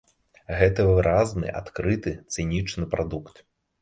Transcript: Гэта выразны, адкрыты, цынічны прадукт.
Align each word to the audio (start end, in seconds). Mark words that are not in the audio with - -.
Гэта 0.59 0.85
выразны, 0.91 1.47
адкрыты, 1.61 2.15
цынічны 2.33 2.85
прадукт. 2.95 3.35